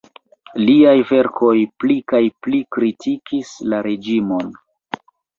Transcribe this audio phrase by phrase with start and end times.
[0.59, 1.51] Liaj verkoj
[1.83, 4.49] pli kaj pli kritikis la reĝimon.